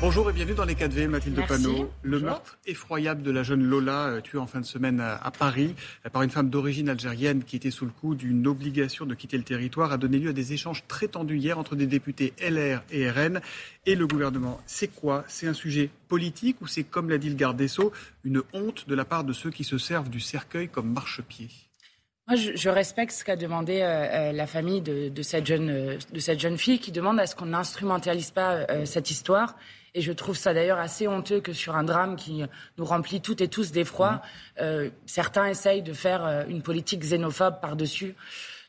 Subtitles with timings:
[0.00, 1.90] Bonjour et bienvenue dans les 4V, Mathilde Panot.
[2.02, 5.74] Le meurtre effroyable de la jeune Lola, euh, tuée en fin de semaine à Paris
[6.06, 9.36] euh, par une femme d'origine algérienne qui était sous le coup d'une obligation de quitter
[9.36, 12.82] le territoire, a donné lieu à des échanges très tendus hier entre des députés LR
[12.90, 13.42] et RN
[13.84, 14.58] et le gouvernement.
[14.64, 15.22] C'est quoi?
[15.28, 17.92] C'est un sujet politique ou c'est, comme l'a dit le garde des Sceaux,
[18.24, 21.50] une honte de la part de ceux qui se servent du cercueil comme marchepied?
[22.26, 26.56] Moi, je, respecte ce qu'a demandé euh, la famille de, cette jeune, de cette jeune
[26.56, 29.56] fille qui demande à ce qu'on n'instrumentalise pas cette histoire
[29.94, 32.42] et je trouve ça d'ailleurs assez honteux que sur un drame qui
[32.78, 34.20] nous remplit toutes et tous d'effroi, mmh.
[34.60, 38.14] euh, certains essayent de faire euh, une politique xénophobe par-dessus.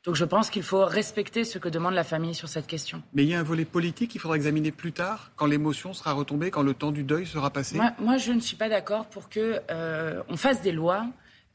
[0.03, 3.03] Donc je pense qu'il faut respecter ce que demande la famille sur cette question.
[3.13, 6.13] Mais il y a un volet politique qu'il faudra examiner plus tard, quand l'émotion sera
[6.13, 7.79] retombée, quand le temps du deuil sera passé?
[7.99, 11.05] Moi, je ne suis pas d'accord pour qu'on euh, fasse des lois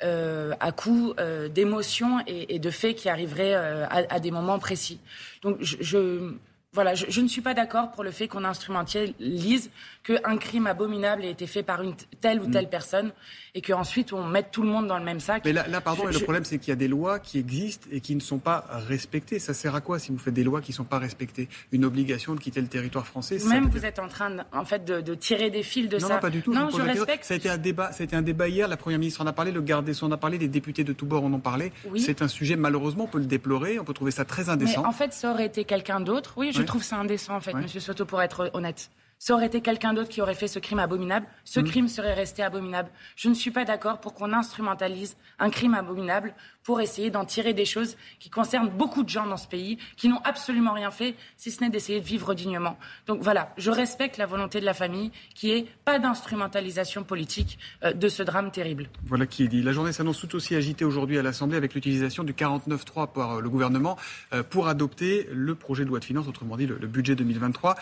[0.00, 1.14] à coup
[1.54, 5.00] d'émotions et, de faits qui arriveraient à, des moments précis.
[5.40, 6.34] Donc je
[6.76, 9.70] voilà, je, ne suis pas d'accord pour le fait qu'on instrumentalise
[10.02, 12.70] qu'un crime abominable ait été fait par une telle ou telle mm.
[12.70, 13.12] personne
[13.54, 15.42] et qu'ensuite on mette tout le monde dans le même sac.
[15.46, 18.14] Mais là, pardon, le problème c'est qu'il y a des lois qui existent et qui
[18.14, 19.38] ne sont pas respectées.
[19.38, 21.48] Ça sert à quoi si vous faites des lois qui ne sont pas respectées?
[21.72, 25.14] Une obligation de quitter le territoire français Même vous êtes en train en fait, de,
[25.14, 26.14] tirer des fils de ça.
[26.16, 26.52] Non, pas du tout.
[26.52, 27.24] Non, je, respecte.
[27.24, 29.26] Ça a, été un débat, ça a été un débat hier, la Première ministre en
[29.26, 31.32] a parlé, le garde des Sceaux en a parlé, les députés de tous bords en
[31.32, 31.72] ont parlé.
[31.96, 34.82] C'est un sujet, malheureusement, on peut le déplorer, on peut trouver ça très indécent.
[34.82, 36.34] Mais en fait, ça aurait été quelqu'un d'autre.
[36.36, 39.60] Oui, je trouve ça indécent, en fait, Monsieur Soto, pour être honnête ça aurait été
[39.60, 41.64] quelqu'un d'autre qui aurait fait ce crime abominable, ce mm.
[41.64, 42.90] crime serait resté abominable.
[43.16, 47.54] Je ne suis pas d'accord pour qu'on instrumentalise un crime abominable pour essayer d'en tirer
[47.54, 51.14] des choses qui concernent beaucoup de gens dans ce pays, qui n'ont absolument rien fait,
[51.36, 52.76] si ce n'est d'essayer de vivre dignement.
[53.06, 57.92] Donc voilà, je respecte la volonté de la famille, qui est pas d'instrumentalisation politique euh,
[57.92, 58.88] de ce drame terrible.
[59.04, 59.62] Voilà qui est dit.
[59.62, 63.40] La journée s'annonce tout aussi agitée aujourd'hui à l'Assemblée avec l'utilisation du 49.3 par euh,
[63.40, 63.96] le gouvernement
[64.32, 67.76] euh, pour adopter le projet de loi de finances, autrement dit le, le budget 2023.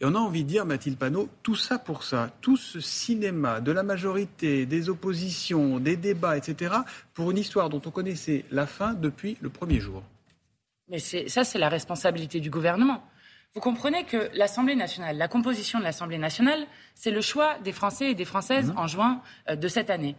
[0.00, 3.60] Et on a envie de dire, Mathilde Panot, tout ça pour ça, tout ce cinéma
[3.60, 6.74] de la majorité, des oppositions, des débats, etc.,
[7.12, 10.02] pour une histoire dont on connaissait la fin depuis le premier jour.
[10.88, 13.04] Mais ça, c'est la responsabilité du gouvernement.
[13.54, 18.12] Vous comprenez que l'Assemblée nationale, la composition de l'Assemblée nationale, c'est le choix des Français
[18.12, 18.78] et des Françaises mmh.
[18.78, 20.16] en juin euh, de cette année.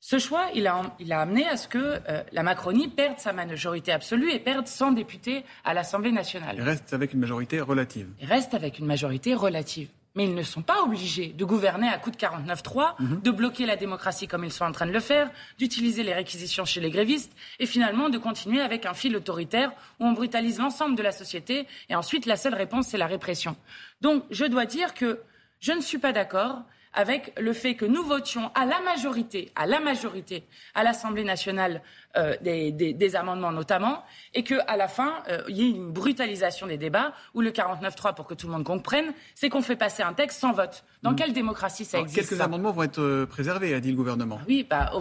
[0.00, 4.30] Ce choix, il a, amené à ce que euh, la Macronie perde sa majorité absolue
[4.30, 6.54] et perde 100 députés à l'Assemblée nationale.
[6.56, 8.08] Il reste avec une majorité relative.
[8.20, 9.88] Il reste avec une majorité relative.
[10.14, 13.20] Mais ils ne sont pas obligés de gouverner à coup de 49-3, mhm.
[13.22, 16.64] de bloquer la démocratie comme ils sont en train de le faire, d'utiliser les réquisitions
[16.64, 20.96] chez les grévistes et finalement de continuer avec un fil autoritaire où on brutalise l'ensemble
[20.96, 23.56] de la société et ensuite la seule réponse c'est la répression.
[24.00, 25.20] Donc je dois dire que
[25.60, 29.66] je ne suis pas d'accord avec le fait que nous votions à la majorité, à
[29.66, 30.44] la majorité,
[30.74, 31.82] à l'Assemblée nationale
[32.18, 36.76] euh, des, amendements notamment, et qu'à la fin, euh, il y ait une brutalisation des
[36.76, 40.12] débats, où le 49-3, pour que tout le monde comprenne, c'est qu'on fait passer un
[40.12, 40.84] texte sans vote.
[41.02, 41.16] Dans mm.
[41.16, 44.40] quelle démocratie ça existe Quelques amendements vont être euh, préservés, a dit le gouvernement.
[44.48, 44.92] Oui, bah,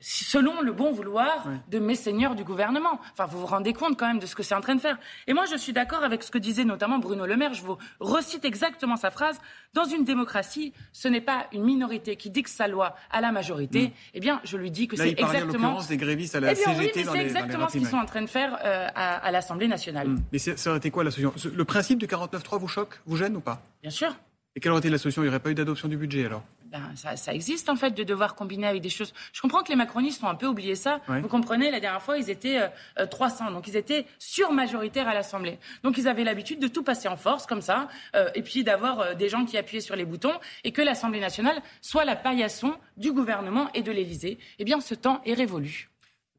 [0.00, 3.00] selon le bon vouloir de mes seigneurs du gouvernement.
[3.12, 4.98] Enfin, vous vous rendez compte quand même de ce que c'est en train de faire.
[5.26, 7.54] Et moi, je suis d'accord avec ce que disait notamment Bruno Le Maire.
[7.54, 9.38] Je vous recite exactement sa phrase.
[9.74, 13.88] Dans une démocratie, ce n'est pas une minorité qui dicte sa loi à la majorité.
[13.88, 13.92] Mm.
[14.14, 15.78] Eh bien, je lui dis que c'est exactement.
[15.88, 15.96] Des
[16.34, 19.68] à la eh CGT exactement ce qu'ils sont en train de faire euh, à, l'Assemblée
[19.68, 20.08] nationale.
[20.08, 20.22] Hmm.
[20.32, 21.32] Mais ça aurait été quoi la solution?
[21.54, 23.62] Le principe du 49.3 vous choque, vous gêne ou pas?
[23.82, 24.14] Bien sûr.
[24.56, 25.22] Et quelle aurait été la solution?
[25.22, 26.42] Il n'y aurait pas eu d'adoption du budget alors?
[26.70, 29.12] Ben, ça, existe en fait de devoir combiner avec des choses.
[29.32, 31.00] Je comprends que les macronistes ont un peu oublié ça.
[31.08, 32.60] Vous comprenez, la dernière fois, ils étaient
[33.10, 35.58] 300, euh, donc ils étaient surmajoritaires à l'Assemblée.
[35.82, 39.16] Donc ils avaient l'habitude de tout passer en force comme ça, euh, et puis d'avoir
[39.16, 43.12] des gens qui appuyaient sur les boutons, et que l'Assemblée nationale soit la paillasson du
[43.12, 44.38] gouvernement et de l'Élysée.
[44.60, 45.89] Eh bien, ce temps est révolu.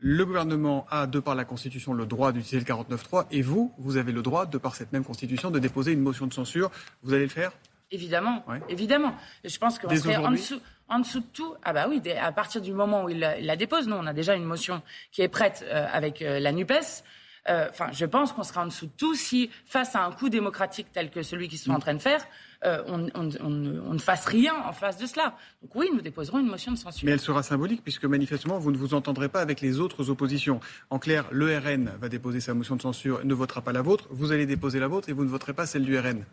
[0.04, 3.98] Le gouvernement a, de par la Constitution, le droit d'utiliser le 49.3 et vous, vous
[3.98, 6.72] avez le droit, de par cette même Constitution, de déposer une motion de censure.
[7.04, 7.52] Vous allez le faire?
[7.92, 9.14] Évidemment, évidemment.
[9.44, 11.54] Je pense qu'on serait en dessous, en dessous de tout.
[11.62, 14.34] Ah bah oui, à partir du moment où il, la dépose, nous, on a déjà
[14.34, 14.82] une motion
[15.12, 17.04] qui est prête euh, avec euh, la NUPES.
[17.50, 20.30] Euh, enfin, je pense qu'on sera en dessous de tout si, face à un coup
[20.30, 22.24] démocratique tel que celui qu'ils sont en train de faire,
[22.64, 25.36] euh, on, ne fasse rien en face de cela.
[25.62, 27.06] Donc oui, nous déposerons une motion de censure.
[27.06, 30.60] Mais elle sera symbolique puisque manifestement, vous ne vous entendrez pas avec les autres oppositions.
[30.92, 34.08] En clair, le RN va déposer sa motion de censure, ne votera pas la vôtre,
[34.12, 36.24] vous allez déposer la vôtre et vous ne voterez pas celle du RN.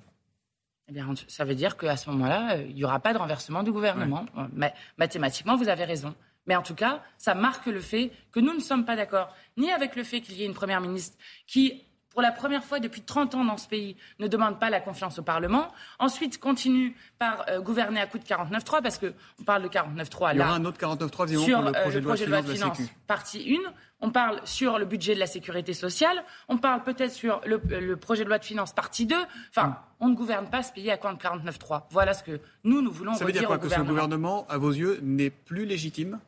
[0.90, 3.62] Eh bien, ça veut dire qu'à ce moment-là, euh, il n'y aura pas de renversement
[3.62, 4.25] du gouvernement.
[4.55, 6.14] Mais, mathématiquement, vous avez raison.
[6.49, 9.71] Mais en tout cas, ça marque le fait que nous ne sommes pas d'accord ni
[9.71, 11.17] avec le fait qu'il y ait une première ministre
[11.47, 11.85] qui
[12.19, 15.21] pour la première fois depuis 30 ans dans ce pays, ne demande pas la confiance
[15.21, 15.69] au Parlement.
[16.00, 20.33] Ensuite, continue par euh, gouverner à coup de 49.3, parce qu'on parle de 49.3 là.
[20.33, 23.71] Il y aura un autre 49.3, sur le projet, de, loi de finances, partie 1.
[24.01, 26.25] On parle sur le budget de la sécurité sociale.
[26.49, 29.15] On parle peut-être sur le, projet de loi de finances partie 2.
[29.51, 29.77] Enfin, mm.
[30.01, 31.85] on ne gouverne pas ce pays à 49.3.
[31.91, 34.73] Voilà ce que nous, nous voulons Ça veut dire quoi, que ce gouvernement, à vos
[34.73, 36.19] yeux, n'est plus légitime?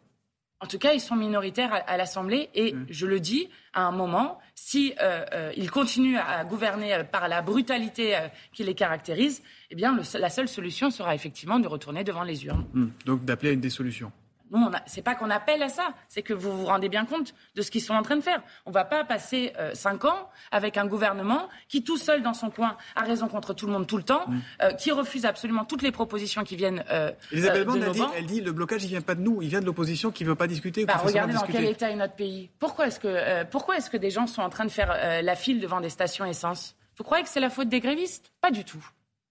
[0.62, 2.86] En tout cas, ils sont minoritaires à, l'Assemblée et mm.
[2.90, 7.28] je le dis, à un moment, si euh, euh, ils continuent à gouverner euh, par
[7.28, 8.18] la brutalité
[8.52, 12.66] qui les caractérise, eh bien, la seule solution sera effectivement de retourner devant les urnes.
[12.74, 12.86] Mm.
[13.06, 14.12] Donc d'appeler à une dissolution.
[14.50, 17.62] Non, c'est pas qu'on appelle à ça, c'est que vous vous rendez bien compte de
[17.62, 18.42] ce qu'ils sont en train de faire.
[18.66, 22.50] On va pas passer euh, cinq ans avec un gouvernement qui, tout seul dans son
[22.50, 24.40] coin, a raison contre tout le monde tout le temps, mm.
[24.62, 26.84] euh, qui refuse absolument toutes les propositions qui viennent.
[26.90, 29.48] Euh, Elisabeth Borne a dit, elle dit le blocage, il vient pas de nous, il
[29.48, 30.84] vient de l'opposition qui veut pas discuter.
[30.84, 32.50] Bah, regardez dans quel état est notre pays.
[32.58, 35.60] Pourquoi est-ce que pourquoi est-ce que des gens sont en train de faire la file
[35.60, 36.76] devant des stations essence?
[36.96, 38.32] Vous croyez que c'est la faute des grévistes?
[38.40, 38.84] Pas du tout.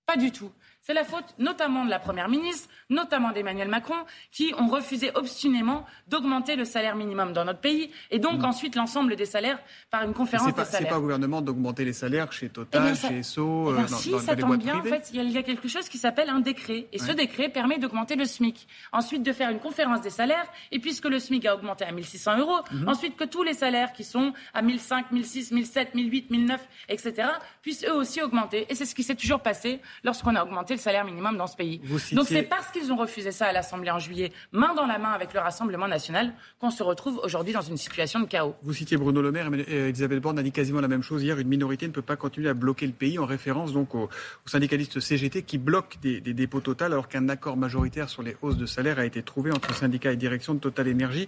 [0.05, 0.51] Pas du tout.
[0.89, 3.93] C'est la faute notamment de la Première ministre, notamment d'Emmanuel Macron,
[4.31, 8.45] qui ont refusé obstinément d'augmenter le salaire minimum dans notre pays, et donc mm.
[8.45, 9.59] ensuite l'ensemble des salaires
[9.91, 10.79] par une conférence des salaires.
[10.81, 14.17] C'est pas au gouvernement d'augmenter les salaires chez Total, eh chez Esso, eh euh, si,
[14.17, 16.97] ça tombe bien, en fait, il y, a quelque chose qui s'appelle un décret, et
[16.97, 18.67] ce décret permet d'augmenter le SMIC.
[18.91, 22.39] Ensuite, de faire une conférence des salaires, et puisque le SMIC a augmenté à 1600
[22.39, 22.89] euros, mm-hmm.
[22.89, 27.27] ensuite que tous les salaires qui sont à 1005, 1006, 1007, 1008, 1009, etc.,
[27.61, 28.65] puissent eux aussi augmenter.
[28.69, 31.55] Et c'est ce qui s'est toujours passé lorsqu'on a augmenté le salaire minimum dans ce
[31.55, 31.81] pays.
[32.13, 35.11] Donc c'est parce qu'ils ont refusé ça à l'Assemblée en juillet, main dans la main
[35.11, 38.55] avec le Rassemblement national, qu'on se retrouve aujourd'hui dans une situation de chaos.
[38.63, 41.39] Vous citiez Bruno Le Maire, et Elisabeth Borne a dit quasiment la même chose hier.
[41.39, 44.09] Une minorité ne peut pas continuer à bloquer le pays en référence donc aux,
[44.45, 48.65] syndicalistes CGT qui bloquent des, dépôts Total alors qu'un accord majoritaire sur les hausses de
[48.65, 51.27] salaire a été trouvé entre syndicats et direction de Total Énergie.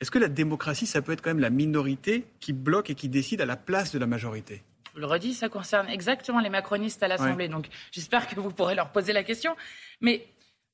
[0.00, 3.08] Est-ce que la démocratie, ça peut être quand même la minorité qui bloque et qui
[3.08, 4.62] décide à la place de la majorité?
[4.96, 7.48] Je le redis, ça concerne exactement les macronistes à l'Assemblée.
[7.48, 9.54] Donc j'espère que vous pourrez leur poser la question.
[10.00, 10.26] Mais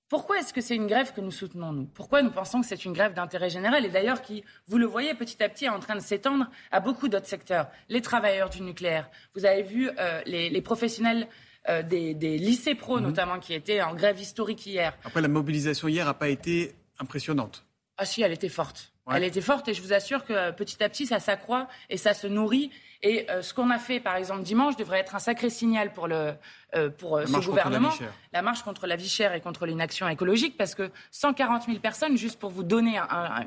[0.09, 1.87] pourquoi est-ce que c'est une grève que nous soutenons, nous?
[1.87, 3.85] Pourquoi nous pensons que c'est une grève d'intérêt général?
[3.85, 6.79] Et d'ailleurs qui, vous le voyez, petit à petit est en train de s'étendre à
[6.79, 9.11] beaucoup d'autres secteurs Les travailleurs du nucléaire.
[9.35, 11.27] Vous avez vu euh, les, professionnels
[11.69, 13.03] euh, des, lycées pro, mhm.
[13.03, 14.97] notamment, qui étaient en grève historique hier.
[15.03, 17.67] Après, la mobilisation hier n'a pas été impressionnante.
[17.97, 18.93] Ah si, elle était forte.
[19.11, 21.97] Elle était forte et je vous assure que euh, petit à petit, ça s'accroît et
[21.97, 22.71] ça se nourrit.
[23.05, 26.07] Et euh, ce qu'on a fait, par exemple, dimanche, devrait être un sacré signal pour,
[26.07, 26.35] le,
[26.77, 27.91] euh, pour ce gouvernement.
[28.33, 32.17] La, marche contre la vie chère et contre l'inaction écologique, parce que 140 000 personnes,
[32.17, 33.01] juste pour vous donner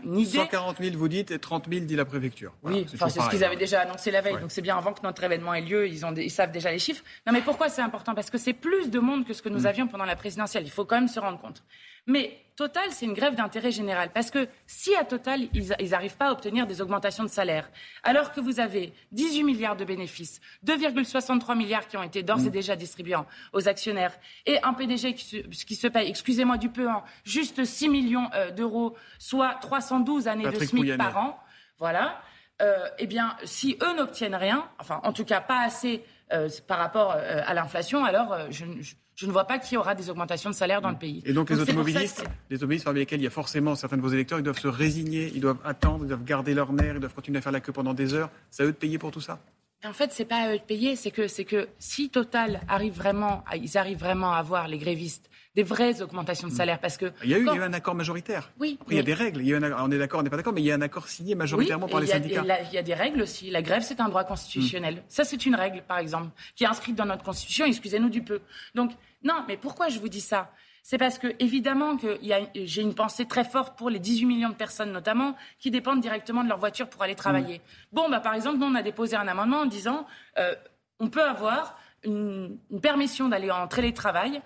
[0.03, 0.39] une idée.
[0.39, 2.53] 140 000, vous dites, et 30 000, dit la préfecture.
[2.63, 4.37] oui, c'est ce qu'ils avaient déjà annoncé la veille.
[4.41, 6.79] Donc c'est bien avant que notre événement ait lieu, ils, ont, ils savent déjà les
[6.79, 7.03] chiffres.
[7.25, 8.13] Non, mais pourquoi c'est important?
[8.13, 9.67] Parce que c'est plus de monde que ce que nous mm.
[9.67, 10.63] avions pendant la présidentielle.
[10.65, 11.63] Il faut quand même se rendre compte.
[12.07, 14.11] Mais Total, c'est une grève d'intérêt général.
[14.13, 17.69] Parce que si à Total, ils n'arrivent pas à obtenir des augmentations de salaire,
[18.03, 22.49] alors que vous avez 18 milliards de bénéfices, 2,63 milliards qui ont été d'ores et
[22.49, 22.51] mm.
[22.51, 23.15] déjà distribués
[23.53, 24.13] aux actionnaires,
[24.45, 28.95] et un PDG qui se, paye, excusez-moi du peu, hein, juste 6 millions euh, d'euros,
[29.19, 31.39] soit 312 années de SMIC par an,
[31.77, 32.21] voilà,
[32.61, 36.03] euh, eh bien, si eux n'obtiennent rien, enfin, en tout cas pas assez
[36.33, 40.09] euh, par rapport à l'inflation, alors je je ne vois pas qu'il y aura des
[40.09, 41.23] augmentations de salaire dans le pays.
[41.25, 44.09] Et donc, les automobilistes, les automobilistes parmi lesquels il y a forcément certains de vos
[44.09, 47.13] électeurs, ils doivent se résigner, ils doivent attendre, ils doivent garder leur nerf, ils doivent
[47.13, 48.29] continuer à faire la queue pendant des heures.
[48.51, 49.39] C'est à eux de payer pour tout ça?
[49.87, 52.93] En fait, c'est pas à eux de payer, c'est que, c'est que si Total arrive
[52.93, 56.57] vraiment, ils arrivent vraiment à avoir les grévistes des vraies augmentations de hmm.
[56.57, 58.51] salaire, parce que il y a eu, un accord majoritaire.
[58.59, 58.77] Oui.
[58.81, 59.41] Après, il y a des règles.
[59.79, 61.87] on est d'accord, on n'est pas d'accord, mais il y a un accord signé majoritairement
[61.87, 62.43] par les syndicats.
[62.71, 63.49] Il y a des règles aussi.
[63.49, 64.95] La grève, c'est un droit constitutionnel.
[64.95, 65.03] Hmm.
[65.07, 67.65] Ça, c'est une règle, par exemple, qui est inscrite dans notre constitution.
[67.65, 68.41] Excusez-nous du peu.
[68.75, 68.91] Donc,
[69.25, 70.51] non, mais pourquoi je vous dis ça?
[70.83, 72.19] C'est parce que, évidemment, que
[72.53, 76.43] j'ai une pensée très forte pour les 18 millions de personnes, notamment, qui dépendent directement
[76.43, 77.57] de leur voiture pour aller travailler.
[77.57, 77.61] Mm.
[77.91, 80.05] Bon, bah, par exemple, nous, on a déposé un amendement en disant
[80.37, 80.53] euh,
[80.99, 84.43] on peut avoir une, une permission d'aller en télétravail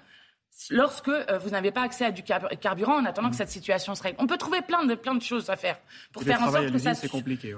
[0.70, 4.04] lorsque euh, vous n'avez pas accès à du carburant en attendant que cette situation se
[4.04, 4.18] règle.
[4.20, 5.80] On peut trouver plein de, plein de choses à faire
[6.12, 6.94] pour faire en sorte que ça,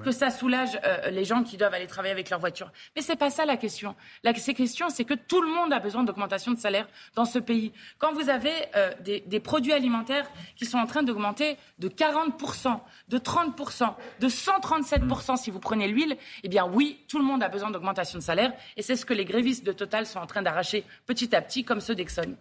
[0.03, 2.71] que ça, soulage euh, les gens qui doivent aller travailler avec leur voiture.
[2.95, 3.95] Mais c'est pas ça la question.
[4.23, 7.71] La question, c'est que tout le monde a besoin d'augmentation de salaire dans ce pays.
[7.97, 12.79] Quand vous avez euh, des, des, produits alimentaires qui sont en train d'augmenter de 40%,
[13.07, 17.49] de 30%, de 137% si vous prenez l'huile, eh bien oui, tout le monde a
[17.49, 20.41] besoin d'augmentation de salaire et c'est ce que les grévistes de Total sont en train
[20.41, 22.35] d'arracher petit à petit, comme ceux d'Exxon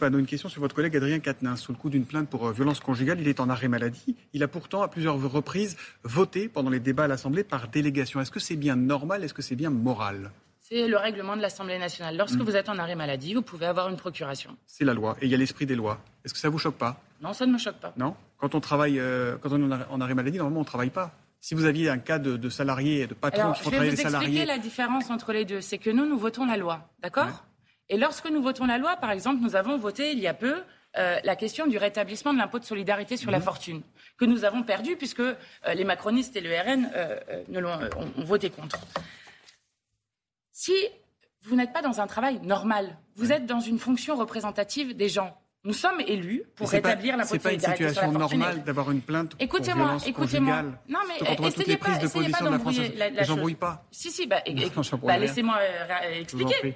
[0.00, 1.60] une question sur votre collègue Adrien Quatennens.
[1.60, 4.16] Sous le coup d'une plainte pour euh, violence conjugale, il est en arrêt maladie.
[4.32, 8.20] Il a pourtant, à plusieurs reprises, voté pendant les débats à l'Assemblée par délégation.
[8.20, 9.24] Est-ce que c'est bien normal?
[9.24, 10.30] Est-ce que c'est bien moral?
[10.60, 12.16] C'est le règlement de l'Assemblée nationale.
[12.16, 12.42] Lorsque mm.
[12.42, 14.56] vous êtes en arrêt maladie, vous pouvez avoir une procuration.
[14.66, 15.16] C'est la loi.
[15.20, 15.98] Et il y a l'esprit des lois.
[16.24, 17.00] Est-ce que ça vous choque pas?
[17.20, 17.92] Non, ça ne me choque pas.
[17.96, 18.14] Non?
[18.38, 21.12] Quand on travaille, euh, quand on est en arrêt maladie, normalement, on ne travaille pas.
[21.40, 24.26] Si vous aviez un cas de, salarié, de patron qui font travailler les salariés.
[24.26, 25.60] Je vais vous expliquer la différence entre les deux.
[25.60, 27.44] C'est que nous, nous votons la loi, d'accord?
[27.92, 30.62] Et lorsque nous votons la loi, par exemple, nous avons voté il y a peu
[30.96, 33.44] euh, la question du rétablissement de l'impôt de solidarité sur la mhm.
[33.44, 33.82] fortune,
[34.16, 35.34] que nous avons perdu puisque euh,
[35.74, 38.80] les macronistes et le RN euh, ont, voté contre.
[40.52, 40.72] Si
[41.42, 45.36] vous n'êtes pas dans un travail normal, vous êtes dans une fonction représentative des gens.
[45.64, 48.14] Nous sommes élus pour rétablir l'impôt de solidarité sur la fortune.
[48.14, 50.62] C'est pas une situation normale d'avoir une plainte écoutez-moi, écoutez-moi.
[50.88, 53.84] Non mais on essayez pas, de position de la j'embrouille pas.
[53.90, 54.42] Si si, bah,
[55.02, 55.58] bah laissez-moi
[56.18, 56.74] expliquer.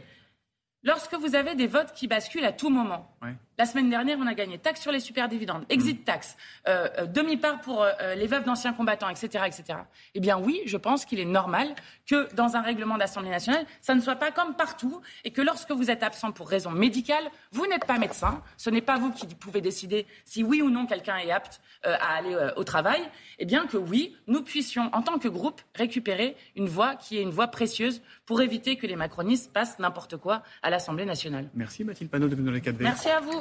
[0.86, 3.10] Lorsque vous avez des votes qui basculent à tout moment,
[3.58, 6.36] la semaine dernière, on a gagné taxe sur les superdividendes, exit tax,
[6.68, 9.78] euh, euh, demi-part pour euh, les veuves d'anciens combattants, etc., etc.
[10.14, 11.68] Eh bien oui, je pense qu'il est normal
[12.06, 15.70] que dans un règlement d'Assemblée nationale, ça ne soit pas comme partout et que lorsque
[15.70, 19.26] vous êtes absent pour raison médicale, vous n'êtes pas médecin, ce n'est pas vous qui
[19.26, 23.00] pouvez décider si oui ou non quelqu'un est apte à aller au travail,
[23.38, 27.22] eh bien que oui, nous puissions en tant que groupe récupérer une voix qui est
[27.22, 31.48] une voix précieuse pour éviter que les macronistes passent n'importe quoi à l'Assemblée nationale.
[31.54, 33.40] Merci Mathilde Panot de venir dans les 4 Merci à vous.